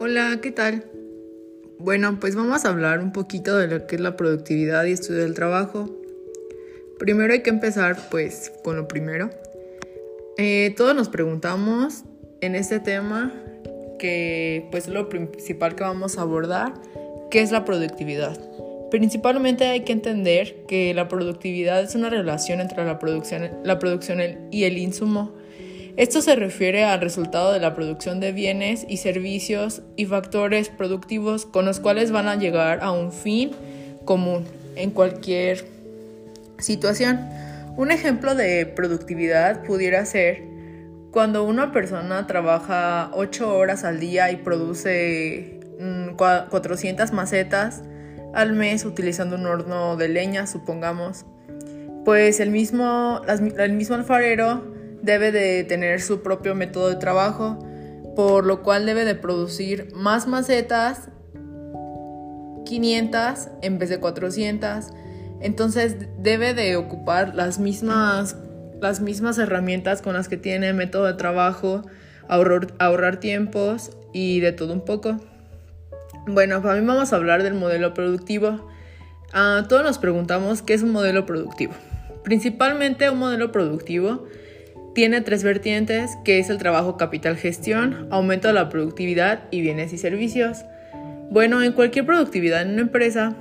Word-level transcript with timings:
Hola, 0.00 0.38
¿qué 0.40 0.52
tal? 0.52 0.84
Bueno, 1.80 2.18
pues 2.20 2.36
vamos 2.36 2.64
a 2.64 2.68
hablar 2.68 3.00
un 3.00 3.10
poquito 3.12 3.56
de 3.58 3.66
lo 3.66 3.88
que 3.88 3.96
es 3.96 4.00
la 4.00 4.16
productividad 4.16 4.84
y 4.84 4.92
estudio 4.92 5.22
del 5.22 5.34
trabajo. 5.34 5.90
Primero 7.00 7.32
hay 7.32 7.42
que 7.42 7.50
empezar 7.50 7.96
pues 8.08 8.52
con 8.62 8.76
lo 8.76 8.86
primero. 8.86 9.30
Eh, 10.36 10.72
todos 10.76 10.94
nos 10.94 11.08
preguntamos 11.08 12.04
en 12.40 12.54
este 12.54 12.78
tema 12.78 13.32
que 13.98 14.68
pues 14.70 14.86
lo 14.86 15.08
principal 15.08 15.74
que 15.74 15.82
vamos 15.82 16.16
a 16.16 16.22
abordar, 16.22 16.74
¿qué 17.32 17.40
es 17.40 17.50
la 17.50 17.64
productividad? 17.64 18.38
Principalmente 18.92 19.66
hay 19.66 19.80
que 19.80 19.92
entender 19.92 20.64
que 20.68 20.94
la 20.94 21.08
productividad 21.08 21.82
es 21.82 21.96
una 21.96 22.08
relación 22.08 22.60
entre 22.60 22.84
la 22.84 23.00
producción, 23.00 23.50
la 23.64 23.80
producción 23.80 24.20
y 24.52 24.62
el 24.62 24.78
insumo. 24.78 25.34
Esto 25.98 26.22
se 26.22 26.36
refiere 26.36 26.84
al 26.84 27.00
resultado 27.00 27.52
de 27.52 27.58
la 27.58 27.74
producción 27.74 28.20
de 28.20 28.30
bienes 28.30 28.86
y 28.88 28.98
servicios 28.98 29.82
y 29.96 30.06
factores 30.06 30.68
productivos 30.68 31.44
con 31.44 31.64
los 31.64 31.80
cuales 31.80 32.12
van 32.12 32.28
a 32.28 32.36
llegar 32.36 32.78
a 32.82 32.92
un 32.92 33.10
fin 33.10 33.50
común 34.04 34.44
en 34.76 34.92
cualquier 34.92 35.64
situación. 36.58 37.28
Un 37.76 37.90
ejemplo 37.90 38.36
de 38.36 38.64
productividad 38.64 39.64
pudiera 39.64 40.06
ser 40.06 40.44
cuando 41.10 41.42
una 41.42 41.72
persona 41.72 42.28
trabaja 42.28 43.10
8 43.14 43.56
horas 43.56 43.82
al 43.82 43.98
día 43.98 44.30
y 44.30 44.36
produce 44.36 45.58
400 46.16 47.10
mm, 47.10 47.14
macetas, 47.16 47.82
al 48.34 48.52
mes 48.52 48.84
utilizando 48.84 49.34
un 49.34 49.46
horno 49.46 49.96
de 49.96 50.08
leña, 50.08 50.46
supongamos, 50.46 51.26
pues 52.04 52.38
el 52.38 52.50
mismo, 52.50 53.20
el 53.26 53.72
mismo 53.72 53.96
alfarero 53.96 54.77
debe 55.08 55.32
de 55.32 55.64
tener 55.64 56.02
su 56.02 56.22
propio 56.22 56.54
método 56.54 56.90
de 56.90 56.96
trabajo, 56.96 57.58
por 58.14 58.44
lo 58.44 58.62
cual 58.62 58.84
debe 58.84 59.06
de 59.06 59.14
producir 59.14 59.88
más 59.94 60.26
macetas, 60.26 61.08
500 62.66 63.48
en 63.62 63.78
vez 63.78 63.88
de 63.88 64.00
400. 64.00 64.88
Entonces 65.40 65.96
debe 66.18 66.52
de 66.52 66.76
ocupar 66.76 67.34
las 67.34 67.58
mismas, 67.58 68.36
las 68.82 69.00
mismas 69.00 69.38
herramientas 69.38 70.02
con 70.02 70.12
las 70.12 70.28
que 70.28 70.36
tiene 70.36 70.74
método 70.74 71.06
de 71.06 71.14
trabajo, 71.14 71.82
ahorrar, 72.28 72.74
ahorrar 72.78 73.18
tiempos 73.18 73.92
y 74.12 74.40
de 74.40 74.52
todo 74.52 74.74
un 74.74 74.84
poco. 74.84 75.16
Bueno, 76.26 76.60
para 76.60 76.78
mí 76.78 76.86
vamos 76.86 77.14
a 77.14 77.16
hablar 77.16 77.42
del 77.42 77.54
modelo 77.54 77.94
productivo. 77.94 78.68
Ah, 79.32 79.64
todos 79.70 79.82
nos 79.82 79.96
preguntamos 79.96 80.60
qué 80.60 80.74
es 80.74 80.82
un 80.82 80.92
modelo 80.92 81.24
productivo. 81.24 81.72
Principalmente 82.24 83.08
un 83.08 83.18
modelo 83.18 83.52
productivo 83.52 84.26
tiene 84.98 85.20
tres 85.20 85.44
vertientes, 85.44 86.18
que 86.24 86.40
es 86.40 86.50
el 86.50 86.58
trabajo 86.58 86.96
capital 86.96 87.36
gestión, 87.36 88.08
aumento 88.10 88.48
de 88.48 88.54
la 88.54 88.68
productividad 88.68 89.44
y 89.52 89.60
bienes 89.60 89.92
y 89.92 89.96
servicios. 89.96 90.64
Bueno, 91.30 91.62
en 91.62 91.72
cualquier 91.72 92.04
productividad 92.04 92.62
en 92.62 92.72
una 92.72 92.80
empresa, 92.80 93.36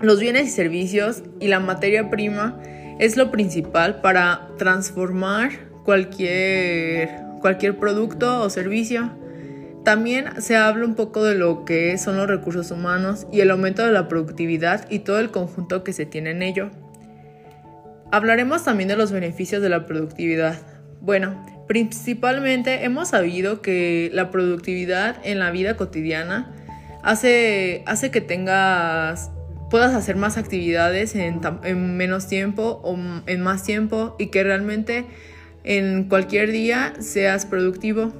los 0.00 0.18
bienes 0.18 0.48
y 0.48 0.50
servicios 0.50 1.22
y 1.38 1.46
la 1.46 1.60
materia 1.60 2.10
prima 2.10 2.60
es 2.98 3.16
lo 3.16 3.30
principal 3.30 4.00
para 4.00 4.48
transformar 4.58 5.52
cualquier, 5.84 7.20
cualquier 7.40 7.78
producto 7.78 8.40
o 8.40 8.50
servicio. 8.50 9.12
También 9.84 10.42
se 10.42 10.56
habla 10.56 10.86
un 10.86 10.96
poco 10.96 11.22
de 11.22 11.36
lo 11.36 11.64
que 11.64 11.96
son 11.98 12.16
los 12.16 12.26
recursos 12.26 12.72
humanos 12.72 13.28
y 13.30 13.42
el 13.42 13.52
aumento 13.52 13.86
de 13.86 13.92
la 13.92 14.08
productividad 14.08 14.90
y 14.90 14.98
todo 14.98 15.20
el 15.20 15.30
conjunto 15.30 15.84
que 15.84 15.92
se 15.92 16.04
tiene 16.04 16.32
en 16.32 16.42
ello. 16.42 16.72
Hablaremos 18.14 18.62
también 18.62 18.88
de 18.88 18.94
los 18.94 19.10
beneficios 19.10 19.60
de 19.60 19.68
la 19.68 19.86
productividad. 19.86 20.56
Bueno, 21.00 21.44
principalmente 21.66 22.84
hemos 22.84 23.08
sabido 23.08 23.60
que 23.60 24.08
la 24.14 24.30
productividad 24.30 25.16
en 25.24 25.40
la 25.40 25.50
vida 25.50 25.76
cotidiana 25.76 26.54
hace, 27.02 27.82
hace 27.86 28.12
que 28.12 28.20
tengas 28.20 29.32
puedas 29.68 29.96
hacer 29.96 30.14
más 30.14 30.36
actividades 30.36 31.16
en, 31.16 31.40
en, 31.64 31.96
menos 31.96 32.28
tiempo 32.28 32.80
o 32.84 32.96
en 33.26 33.40
más 33.40 33.64
tiempo 33.64 34.14
y 34.16 34.28
que 34.28 34.44
realmente 34.44 35.06
en 35.64 36.04
cualquier 36.04 36.52
día 36.52 36.92
seas 37.00 37.46
productivo. 37.46 38.12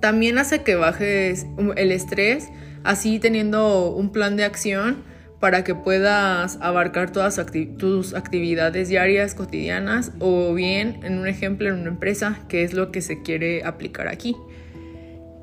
También 0.00 0.38
hace 0.38 0.62
que 0.62 0.74
bajes 0.74 1.44
el 1.76 1.92
estrés, 1.92 2.48
así 2.82 3.18
teniendo 3.18 3.90
un 3.90 4.10
plan 4.10 4.36
de 4.36 4.44
acción 4.44 5.12
para 5.40 5.64
que 5.64 5.74
puedas 5.74 6.58
abarcar 6.60 7.12
todas 7.12 7.40
tus 7.78 8.14
actividades 8.14 8.88
diarias, 8.88 9.34
cotidianas 9.34 10.12
o 10.18 10.54
bien 10.54 11.00
en 11.02 11.18
un 11.18 11.26
ejemplo 11.26 11.68
en 11.68 11.74
una 11.74 11.88
empresa, 11.88 12.40
que 12.48 12.62
es 12.62 12.72
lo 12.72 12.90
que 12.90 13.02
se 13.02 13.22
quiere 13.22 13.64
aplicar 13.64 14.08
aquí. 14.08 14.36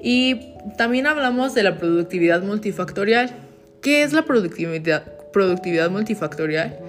Y 0.01 0.55
también 0.77 1.05
hablamos 1.05 1.53
de 1.53 1.63
la 1.63 1.77
productividad 1.77 2.41
multifactorial. 2.41 3.35
¿Qué 3.81 4.03
es 4.03 4.13
la 4.13 4.23
productividad, 4.23 5.05
productividad 5.31 5.91
multifactorial? 5.91 6.79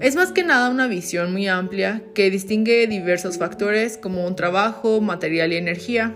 Es 0.00 0.16
más 0.16 0.32
que 0.32 0.42
nada 0.42 0.70
una 0.70 0.88
visión 0.88 1.30
muy 1.32 1.46
amplia 1.46 2.02
que 2.14 2.30
distingue 2.30 2.86
diversos 2.86 3.38
factores 3.38 3.96
como 3.96 4.26
un 4.26 4.34
trabajo, 4.34 5.00
material 5.00 5.52
y 5.52 5.56
energía 5.56 6.14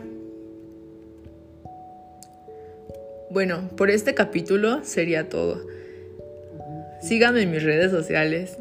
Bueno, 3.35 3.69
por 3.77 3.91
este 3.91 4.15
capítulo 4.15 4.85
sería 4.85 5.29
todo. 5.29 5.67
Síganme 7.05 7.43
en 7.43 7.51
mis 7.51 7.63
redes 7.63 7.91
sociales 7.91 8.57